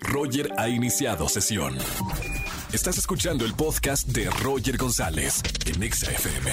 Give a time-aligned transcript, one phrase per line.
[0.00, 1.76] Roger ha iniciado sesión.
[2.72, 6.50] Estás escuchando el podcast de Roger González en Exa FM.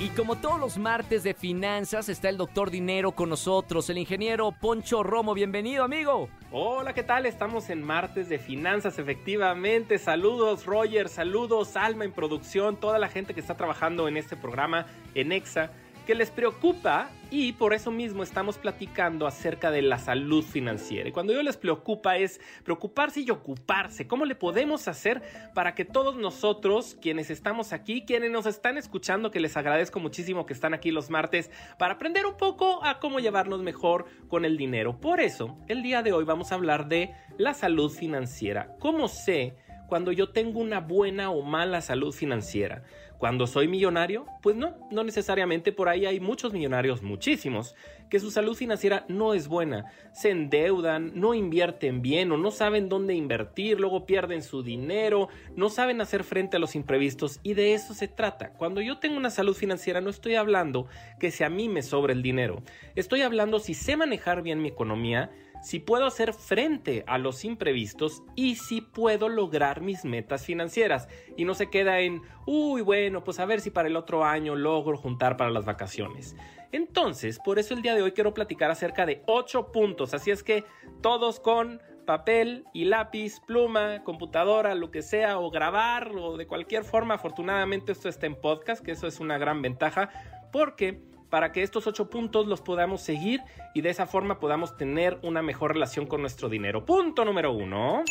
[0.00, 4.52] Y como todos los martes de finanzas, está el doctor Dinero con nosotros, el ingeniero
[4.52, 5.34] Poncho Romo.
[5.34, 6.28] Bienvenido, amigo.
[6.52, 7.26] Hola, ¿qué tal?
[7.26, 9.98] Estamos en martes de finanzas, efectivamente.
[9.98, 14.86] Saludos, Roger, saludos, Alma en producción, toda la gente que está trabajando en este programa
[15.14, 15.70] en Exa
[16.10, 21.08] que les preocupa y por eso mismo estamos platicando acerca de la salud financiera.
[21.08, 24.08] Y cuando yo les preocupa es preocuparse y ocuparse.
[24.08, 25.22] ¿Cómo le podemos hacer
[25.54, 30.46] para que todos nosotros, quienes estamos aquí, quienes nos están escuchando, que les agradezco muchísimo
[30.46, 34.56] que están aquí los martes, para aprender un poco a cómo llevarnos mejor con el
[34.56, 35.00] dinero?
[35.00, 38.74] Por eso, el día de hoy vamos a hablar de la salud financiera.
[38.80, 39.54] ¿Cómo sé?
[39.90, 42.84] cuando yo tengo una buena o mala salud financiera.
[43.20, 47.74] Cuando soy millonario, pues no, no necesariamente por ahí hay muchos millonarios, muchísimos,
[48.08, 52.88] que su salud financiera no es buena, se endeudan, no invierten bien o no saben
[52.88, 57.74] dónde invertir, luego pierden su dinero, no saben hacer frente a los imprevistos y de
[57.74, 58.54] eso se trata.
[58.54, 60.86] Cuando yo tengo una salud financiera no estoy hablando
[61.18, 62.62] que si a mí me sobra el dinero,
[62.94, 65.30] estoy hablando si sé manejar bien mi economía,
[65.62, 71.08] si puedo hacer frente a los imprevistos y si puedo lograr mis metas financieras.
[71.36, 74.56] Y no se queda en, uy, bueno, pues a ver si para el otro año
[74.56, 76.36] logro juntar para las vacaciones.
[76.72, 80.42] Entonces, por eso el día de hoy quiero platicar acerca de 8 puntos, así es
[80.42, 80.64] que
[81.00, 86.84] todos con papel y lápiz, pluma, computadora, lo que sea, o grabar, o de cualquier
[86.84, 90.10] forma, afortunadamente esto está en podcast, que eso es una gran ventaja,
[90.52, 91.00] porque
[91.30, 93.40] para que estos ocho puntos los podamos seguir
[93.74, 96.84] y de esa forma podamos tener una mejor relación con nuestro dinero.
[96.84, 98.02] Punto número uno.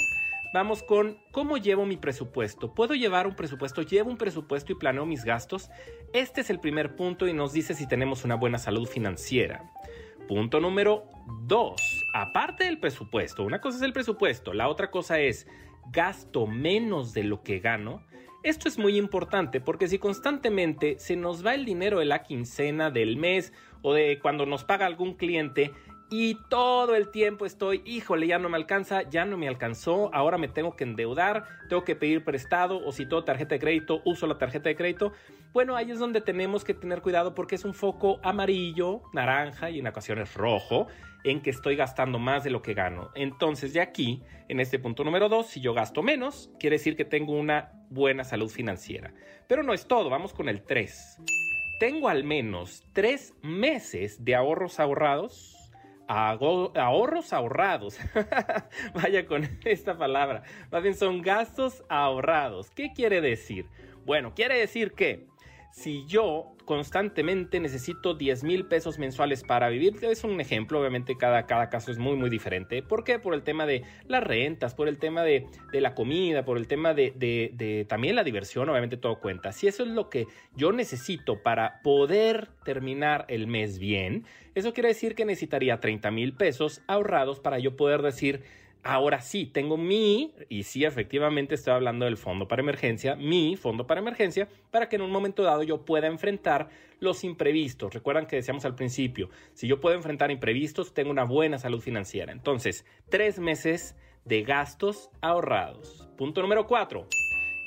[0.52, 2.73] Vamos con cómo llevo mi presupuesto.
[2.73, 3.84] ¿Puedo llevar un presupuesto?
[3.84, 5.70] ¿Llevo un presupuesto y planeo mis gastos?
[6.12, 9.70] Este es el primer punto y nos dice si tenemos una buena salud financiera.
[10.28, 11.06] Punto número
[11.44, 12.03] dos.
[12.16, 15.45] Aparte del presupuesto, una cosa es el presupuesto, la otra cosa es
[15.92, 18.03] gasto menos de lo que gano.
[18.41, 22.89] Esto es muy importante porque si constantemente se nos va el dinero de la quincena
[22.89, 23.51] del mes
[23.81, 25.73] o de cuando nos paga algún cliente
[26.12, 30.38] y todo el tiempo estoy, híjole, ya no me alcanza, ya no me alcanzó, ahora
[30.38, 34.25] me tengo que endeudar, tengo que pedir prestado o si todo tarjeta de crédito, uso
[34.25, 35.14] la tarjeta de crédito.
[35.53, 39.80] Bueno, ahí es donde tenemos que tener cuidado porque es un foco amarillo, naranja y
[39.80, 40.88] en ocasiones rojo
[41.24, 43.09] en que estoy gastando más de lo que gano.
[43.14, 47.06] Entonces, de aquí, en este punto número 2, si yo gasto menos, quiere decir que
[47.06, 49.14] tengo una buena salud financiera.
[49.47, 51.18] Pero no es todo, vamos con el 3.
[51.80, 55.59] Tengo al menos 3 meses de ahorros ahorrados
[56.09, 58.00] ahorros ahorrados.
[58.96, 60.44] Vaya con esta palabra.
[60.72, 62.72] Más bien son gastos ahorrados.
[62.72, 63.68] ¿Qué quiere decir?
[64.06, 65.28] Bueno, quiere decir que
[65.72, 71.47] si yo constantemente necesito 10 mil pesos mensuales para vivir, es un ejemplo, obviamente cada,
[71.47, 72.84] cada caso es muy muy diferente.
[72.84, 73.18] ¿Por qué?
[73.18, 76.94] Por el tema de las rentas, por el tema de, la comida, por el tema
[76.94, 79.52] de, de, también la diversión, obviamente todo cuenta.
[79.52, 84.25] Si eso es lo que yo necesito para poder terminar el mes bien,
[84.56, 88.44] eso quiere decir que necesitaría 30 mil pesos ahorrados para yo poder decir,
[88.81, 93.85] Ahora sí, tengo mi, y sí, efectivamente estoy hablando del fondo para emergencia, mi fondo
[93.85, 96.69] para emergencia, para que en un momento dado yo pueda enfrentar
[97.01, 97.94] los imprevistos.
[97.94, 102.31] Recuerdan que decíamos al principio, si yo puedo enfrentar imprevistos, tengo una buena salud financiera.
[102.31, 106.07] Entonces, tres meses de gastos ahorrados.
[106.17, 107.06] Punto número cuatro,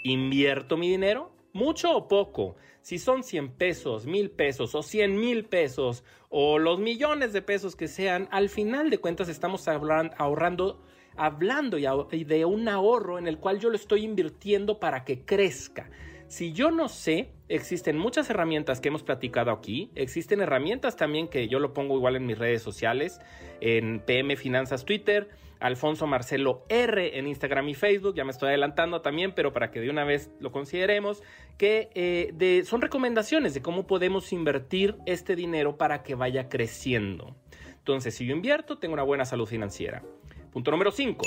[0.05, 2.57] invierto mi dinero, mucho o poco.
[2.81, 7.77] Si son 100 pesos, 1000 pesos o 100 mil pesos o los millones de pesos
[7.77, 10.83] que sean, al final de cuentas estamos ahorrando
[11.17, 15.91] hablando y de un ahorro en el cual yo lo estoy invirtiendo para que crezca.
[16.29, 21.47] Si yo no sé, existen muchas herramientas que hemos platicado aquí, existen herramientas también que
[21.47, 23.21] yo lo pongo igual en mis redes sociales,
[23.61, 25.29] en PM Finanzas Twitter,
[25.61, 29.81] Alfonso Marcelo R en Instagram y Facebook, ya me estoy adelantando también, pero para que
[29.81, 31.23] de una vez lo consideremos,
[31.59, 37.37] que eh, son recomendaciones de cómo podemos invertir este dinero para que vaya creciendo.
[37.77, 40.03] Entonces, si yo invierto, tengo una buena salud financiera.
[40.53, 41.25] Punto número 5.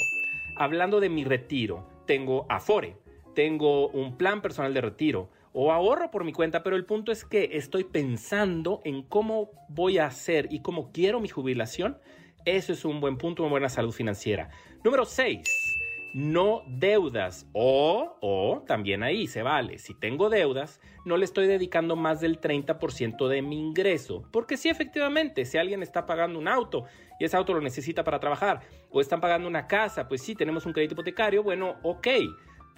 [0.56, 2.96] Hablando de mi retiro, tengo Afore,
[3.34, 7.26] tengo un plan personal de retiro o ahorro por mi cuenta, pero el punto es
[7.26, 11.98] que estoy pensando en cómo voy a hacer y cómo quiero mi jubilación.
[12.46, 14.52] Eso es un buen punto, una buena salud financiera.
[14.84, 15.76] Número 6
[16.16, 17.46] no deudas.
[17.52, 22.40] O, o, también ahí se vale, si tengo deudas, no le estoy dedicando más del
[22.40, 24.24] 30% de mi ingreso.
[24.32, 26.86] Porque si efectivamente, si alguien está pagando un auto
[27.20, 30.66] y ese auto lo necesita para trabajar, o están pagando una casa, pues sí, tenemos
[30.66, 32.08] un crédito hipotecario, bueno, ok.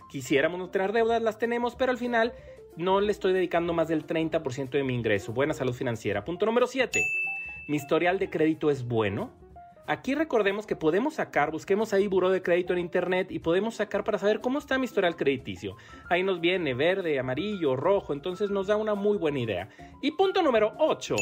[0.10, 2.34] Quisiéramos no tener deudas, las tenemos, pero al final
[2.76, 5.34] no le estoy dedicando más del 30% de mi ingreso.
[5.34, 6.24] Buena salud financiera.
[6.24, 7.02] Punto número 7.
[7.68, 9.34] Mi historial de crédito es bueno
[9.88, 14.04] Aquí recordemos que podemos sacar, busquemos ahí buró de crédito en internet y podemos sacar
[14.04, 15.78] para saber cómo está mi historial crediticio.
[16.10, 19.70] Ahí nos viene verde, amarillo, rojo, entonces nos da una muy buena idea.
[20.02, 21.16] Y punto número 8.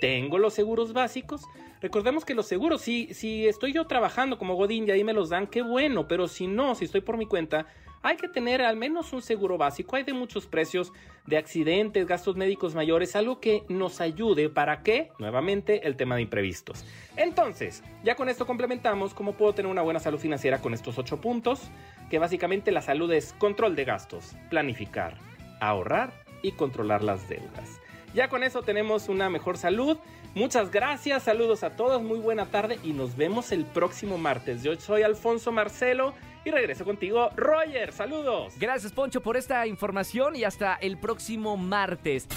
[0.00, 1.42] ¿Tengo los seguros básicos?
[1.80, 5.28] Recordemos que los seguros, si, si estoy yo trabajando como Godín y ahí me los
[5.28, 7.66] dan, qué bueno, pero si no, si estoy por mi cuenta,
[8.02, 9.96] hay que tener al menos un seguro básico.
[9.96, 10.92] Hay de muchos precios
[11.26, 16.22] de accidentes, gastos médicos mayores, algo que nos ayude para que, nuevamente, el tema de
[16.22, 16.84] imprevistos.
[17.16, 21.20] Entonces, ya con esto complementamos cómo puedo tener una buena salud financiera con estos ocho
[21.20, 21.70] puntos,
[22.08, 25.18] que básicamente la salud es control de gastos, planificar,
[25.60, 27.79] ahorrar y controlar las deudas.
[28.14, 29.98] Ya con eso tenemos una mejor salud.
[30.34, 34.62] Muchas gracias, saludos a todos, muy buena tarde y nos vemos el próximo martes.
[34.62, 36.14] Yo soy Alfonso Marcelo
[36.44, 37.92] y regreso contigo, Roger.
[37.92, 38.54] Saludos.
[38.58, 42.28] Gracias, Poncho, por esta información y hasta el próximo martes.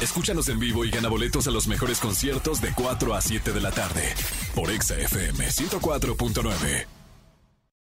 [0.00, 3.60] Escúchanos en vivo y gana boletos a los mejores conciertos de 4 a 7 de
[3.60, 4.14] la tarde
[4.54, 6.95] por Exa FM 104.9.